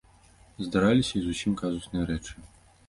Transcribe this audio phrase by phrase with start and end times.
[0.67, 2.35] Здараліся і зусім казусныя рэчы.